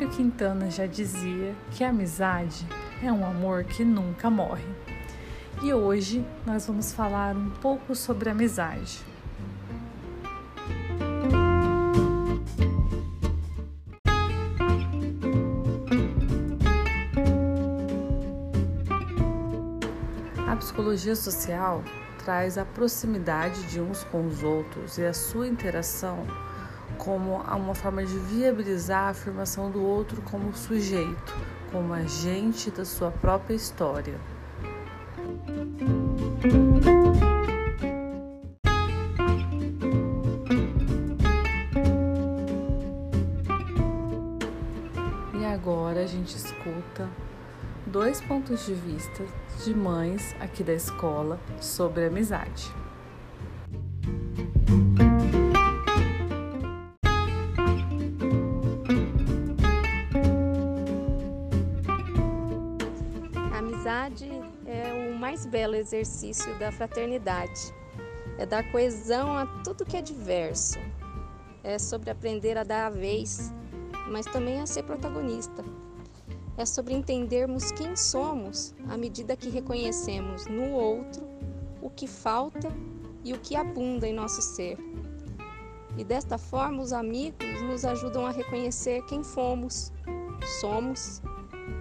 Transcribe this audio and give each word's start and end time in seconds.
Mário 0.00 0.16
Quintana 0.16 0.70
já 0.70 0.86
dizia 0.86 1.54
que 1.72 1.84
a 1.84 1.90
amizade 1.90 2.66
é 3.02 3.12
um 3.12 3.22
amor 3.22 3.64
que 3.64 3.84
nunca 3.84 4.30
morre. 4.30 4.64
E 5.62 5.74
hoje 5.74 6.24
nós 6.46 6.66
vamos 6.66 6.90
falar 6.90 7.36
um 7.36 7.50
pouco 7.50 7.94
sobre 7.94 8.30
amizade. 8.30 9.04
A 20.48 20.56
psicologia 20.56 21.14
social 21.14 21.84
traz 22.24 22.56
a 22.56 22.64
proximidade 22.64 23.62
de 23.64 23.82
uns 23.82 24.02
com 24.04 24.26
os 24.26 24.42
outros 24.42 24.96
e 24.96 25.04
a 25.04 25.12
sua 25.12 25.46
interação 25.46 26.26
como 26.98 27.36
uma 27.36 27.74
forma 27.74 28.04
de 28.04 28.18
viabilizar 28.18 29.04
a 29.04 29.10
afirmação 29.10 29.70
do 29.70 29.82
outro 29.82 30.20
como 30.22 30.54
sujeito, 30.54 31.34
como 31.72 31.92
agente 31.92 32.70
da 32.70 32.84
sua 32.84 33.10
própria 33.10 33.54
história. 33.54 34.14
E 45.34 45.44
agora 45.44 46.02
a 46.02 46.06
gente 46.06 46.36
escuta 46.36 47.08
dois 47.86 48.20
pontos 48.20 48.66
de 48.66 48.74
vista 48.74 49.24
de 49.64 49.74
mães 49.74 50.34
aqui 50.40 50.62
da 50.62 50.72
escola 50.72 51.40
sobre 51.60 52.06
amizade. 52.06 52.72
Amizade 64.30 64.42
é 64.66 65.10
o 65.10 65.18
mais 65.18 65.44
belo 65.44 65.74
exercício 65.74 66.56
da 66.58 66.70
fraternidade. 66.70 67.74
É 68.38 68.46
dar 68.46 68.70
coesão 68.70 69.36
a 69.36 69.46
tudo 69.64 69.84
que 69.84 69.96
é 69.96 70.02
diverso. 70.02 70.78
É 71.62 71.78
sobre 71.78 72.10
aprender 72.10 72.56
a 72.56 72.64
dar 72.64 72.86
a 72.86 72.90
vez, 72.90 73.52
mas 74.08 74.24
também 74.26 74.60
a 74.60 74.66
ser 74.66 74.84
protagonista. 74.84 75.64
É 76.56 76.64
sobre 76.64 76.94
entendermos 76.94 77.72
quem 77.72 77.96
somos 77.96 78.74
à 78.88 78.96
medida 78.96 79.36
que 79.36 79.50
reconhecemos 79.50 80.46
no 80.46 80.72
outro 80.72 81.28
o 81.82 81.88
que 81.88 82.06
falta 82.06 82.68
e 83.24 83.32
o 83.32 83.38
que 83.38 83.56
abunda 83.56 84.06
em 84.06 84.12
nosso 84.12 84.40
ser. 84.42 84.78
E 85.96 86.04
desta 86.04 86.38
forma, 86.38 86.82
os 86.82 86.92
amigos 86.92 87.62
nos 87.62 87.84
ajudam 87.84 88.24
a 88.24 88.30
reconhecer 88.30 89.02
quem 89.06 89.22
fomos, 89.22 89.92
somos 90.60 91.20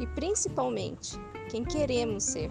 e 0.00 0.06
principalmente 0.06 1.18
quem 1.48 1.64
queremos 1.64 2.24
ser. 2.24 2.50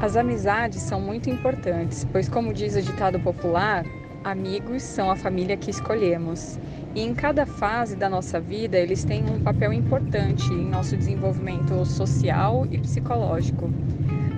As 0.00 0.16
amizades 0.16 0.80
são 0.82 1.00
muito 1.00 1.28
importantes, 1.28 2.06
pois, 2.12 2.28
como 2.28 2.54
diz 2.54 2.76
o 2.76 2.82
ditado 2.82 3.18
popular, 3.20 3.84
amigos 4.24 4.82
são 4.82 5.10
a 5.10 5.16
família 5.16 5.56
que 5.56 5.70
escolhemos. 5.70 6.58
E 6.94 7.02
em 7.02 7.14
cada 7.14 7.44
fase 7.44 7.96
da 7.96 8.08
nossa 8.08 8.40
vida, 8.40 8.78
eles 8.78 9.04
têm 9.04 9.24
um 9.28 9.40
papel 9.40 9.72
importante 9.72 10.52
em 10.52 10.64
nosso 10.64 10.96
desenvolvimento 10.96 11.84
social 11.84 12.66
e 12.70 12.78
psicológico. 12.78 13.70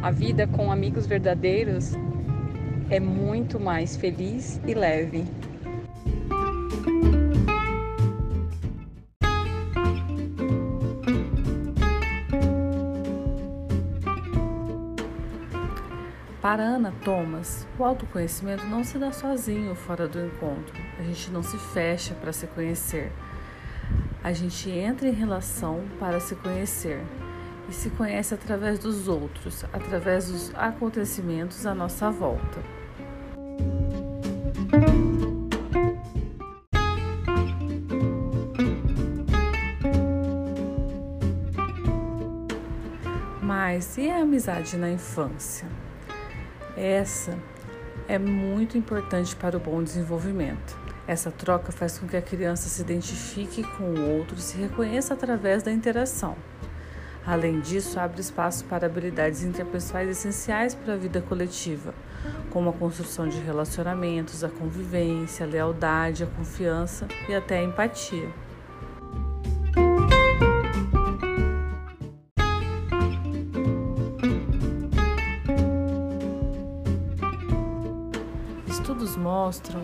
A 0.02 0.10
vida 0.10 0.46
com 0.46 0.72
amigos 0.72 1.06
verdadeiros 1.06 1.94
é 2.90 2.98
muito 2.98 3.60
mais 3.60 3.96
feliz 3.96 4.60
e 4.66 4.74
leve. 4.74 5.24
Para 16.42 16.64
Ana 16.64 16.92
Thomas, 17.04 17.68
o 17.78 17.84
autoconhecimento 17.84 18.66
não 18.66 18.82
se 18.82 18.98
dá 18.98 19.12
sozinho 19.12 19.74
fora 19.76 20.08
do 20.08 20.18
encontro. 20.18 20.74
A 20.98 21.02
gente 21.04 21.30
não 21.30 21.44
se 21.44 21.56
fecha 21.56 22.12
para 22.14 22.32
se 22.32 22.48
conhecer. 22.48 23.12
A 24.24 24.32
gente 24.32 24.68
entra 24.68 25.06
em 25.08 25.12
relação 25.12 25.84
para 26.00 26.18
se 26.18 26.34
conhecer 26.34 27.00
e 27.68 27.72
se 27.72 27.88
conhece 27.90 28.34
através 28.34 28.80
dos 28.80 29.06
outros, 29.06 29.64
através 29.72 30.28
dos 30.28 30.52
acontecimentos 30.56 31.64
à 31.66 31.74
nossa 31.74 32.10
volta. 32.10 32.79
Mas 43.80 43.96
e 43.96 44.10
a 44.10 44.20
amizade 44.20 44.76
na 44.76 44.90
infância? 44.90 45.66
Essa 46.76 47.34
é 48.06 48.18
muito 48.18 48.76
importante 48.76 49.34
para 49.34 49.56
o 49.56 49.58
bom 49.58 49.82
desenvolvimento. 49.82 50.78
Essa 51.06 51.30
troca 51.30 51.72
faz 51.72 51.98
com 51.98 52.06
que 52.06 52.14
a 52.14 52.20
criança 52.20 52.68
se 52.68 52.82
identifique 52.82 53.62
com 53.62 53.84
o 53.84 54.18
outro 54.18 54.36
e 54.36 54.42
se 54.42 54.58
reconheça 54.58 55.14
através 55.14 55.62
da 55.62 55.72
interação. 55.72 56.36
Além 57.26 57.60
disso, 57.60 57.98
abre 57.98 58.20
espaço 58.20 58.66
para 58.66 58.84
habilidades 58.84 59.42
interpessoais 59.44 60.10
essenciais 60.10 60.74
para 60.74 60.92
a 60.92 60.98
vida 60.98 61.22
coletiva, 61.22 61.94
como 62.50 62.68
a 62.68 62.74
construção 62.74 63.30
de 63.30 63.40
relacionamentos, 63.40 64.44
a 64.44 64.50
convivência, 64.50 65.46
a 65.46 65.48
lealdade, 65.48 66.22
a 66.22 66.26
confiança 66.26 67.08
e 67.26 67.34
até 67.34 67.60
a 67.60 67.64
empatia. 67.64 68.28
Estudos 78.80 79.14
mostram 79.14 79.82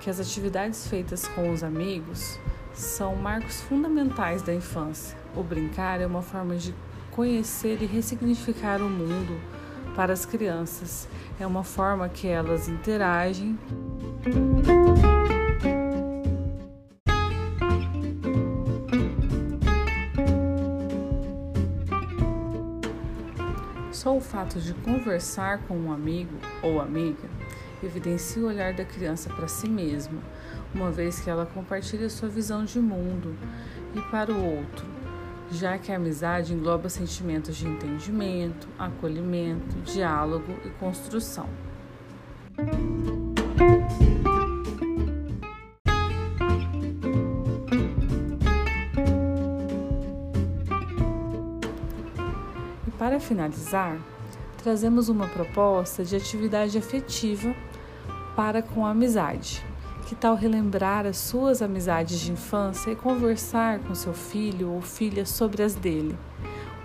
que 0.00 0.08
as 0.08 0.20
atividades 0.20 0.86
feitas 0.86 1.26
com 1.26 1.50
os 1.50 1.64
amigos 1.64 2.38
são 2.72 3.16
marcos 3.16 3.60
fundamentais 3.62 4.40
da 4.40 4.54
infância. 4.54 5.18
O 5.34 5.42
brincar 5.42 6.00
é 6.00 6.06
uma 6.06 6.22
forma 6.22 6.54
de 6.54 6.72
conhecer 7.10 7.82
e 7.82 7.86
ressignificar 7.86 8.80
o 8.80 8.88
mundo 8.88 9.36
para 9.96 10.12
as 10.12 10.24
crianças. 10.24 11.08
É 11.40 11.46
uma 11.46 11.64
forma 11.64 12.08
que 12.08 12.28
elas 12.28 12.68
interagem. 12.68 13.58
Só 23.90 24.16
o 24.16 24.20
fato 24.20 24.60
de 24.60 24.72
conversar 24.72 25.58
com 25.66 25.76
um 25.76 25.92
amigo 25.92 26.38
ou 26.62 26.80
amiga 26.80 27.39
evidencia 27.86 28.42
o 28.42 28.46
olhar 28.46 28.72
da 28.72 28.84
criança 28.84 29.30
para 29.30 29.48
si 29.48 29.68
mesma, 29.68 30.20
uma 30.74 30.90
vez 30.90 31.20
que 31.20 31.30
ela 31.30 31.46
compartilha 31.46 32.08
sua 32.10 32.28
visão 32.28 32.64
de 32.64 32.78
mundo 32.78 33.34
e 33.94 34.00
para 34.10 34.32
o 34.32 34.44
outro, 34.44 34.86
já 35.50 35.78
que 35.78 35.90
a 35.90 35.96
amizade 35.96 36.54
engloba 36.54 36.88
sentimentos 36.88 37.56
de 37.56 37.66
entendimento, 37.66 38.68
acolhimento, 38.78 39.76
diálogo 39.84 40.54
e 40.64 40.70
construção. 40.70 41.48
E 52.86 52.90
para 52.98 53.18
finalizar, 53.18 53.98
trazemos 54.62 55.08
uma 55.08 55.26
proposta 55.26 56.04
de 56.04 56.14
atividade 56.14 56.76
afetiva 56.76 57.54
para 58.40 58.62
com 58.62 58.86
a 58.86 58.92
amizade. 58.92 59.62
Que 60.06 60.14
tal 60.14 60.34
relembrar 60.34 61.04
as 61.04 61.18
suas 61.18 61.60
amizades 61.60 62.18
de 62.20 62.32
infância 62.32 62.90
e 62.90 62.96
conversar 62.96 63.80
com 63.80 63.94
seu 63.94 64.14
filho 64.14 64.70
ou 64.70 64.80
filha 64.80 65.26
sobre 65.26 65.62
as 65.62 65.74
dele? 65.74 66.16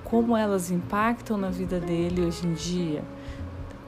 Como 0.04 0.36
elas 0.36 0.70
impactam 0.70 1.38
na 1.38 1.50
vida 1.50 1.80
dele 1.80 2.26
hoje 2.26 2.46
em 2.46 2.54
dia? 2.54 3.02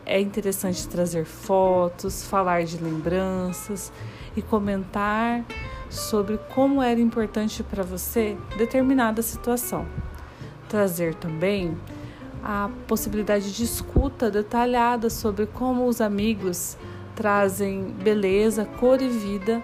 É 0.06 0.18
interessante 0.18 0.88
trazer 0.88 1.26
fotos, 1.26 2.24
falar 2.24 2.64
de 2.64 2.82
lembranças 2.82 3.92
e 4.34 4.42
comentar 4.42 5.44
sobre 5.90 6.38
como 6.56 6.82
era 6.82 7.02
importante 7.02 7.64
para 7.64 7.84
você 7.84 8.38
determinada 8.58 9.22
situação. 9.22 9.86
Trazer 10.70 11.16
também 11.16 11.78
a 12.42 12.70
possibilidade 12.88 13.52
de 13.52 13.66
escuta 13.66 14.32
detalhada 14.32 15.10
sobre 15.10 15.46
como 15.48 15.86
os 15.86 16.00
amigos 16.00 16.78
trazem 17.18 17.84
beleza, 18.04 18.64
cor 18.80 19.02
e 19.02 19.10
vida 19.10 19.62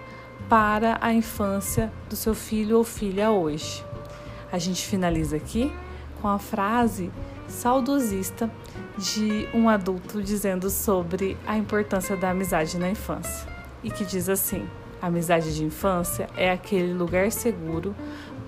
para 0.49 0.97
a 0.99 1.13
infância 1.13 1.93
do 2.09 2.15
seu 2.15 2.33
filho 2.33 2.77
ou 2.77 2.83
filha 2.83 3.31
hoje. 3.31 3.85
A 4.51 4.57
gente 4.57 4.85
finaliza 4.85 5.37
aqui 5.37 5.71
com 6.19 6.27
a 6.27 6.39
frase 6.39 7.11
saudosista 7.47 8.49
de 8.97 9.47
um 9.53 9.69
adulto 9.69 10.21
dizendo 10.21 10.69
sobre 10.69 11.37
a 11.45 11.55
importância 11.55 12.17
da 12.17 12.31
amizade 12.31 12.77
na 12.77 12.89
infância 12.89 13.47
e 13.83 13.91
que 13.91 14.03
diz 14.03 14.27
assim: 14.27 14.67
a 14.99 15.07
amizade 15.07 15.55
de 15.55 15.63
infância 15.63 16.27
é 16.35 16.51
aquele 16.51 16.93
lugar 16.93 17.31
seguro 17.31 17.95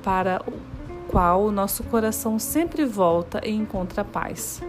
para 0.04 0.42
o 0.48 0.76
qual 1.08 1.44
o 1.44 1.52
nosso 1.52 1.84
coração 1.84 2.40
sempre 2.40 2.86
volta 2.86 3.40
e 3.46 3.52
encontra 3.52 4.04
paz. 4.04 4.62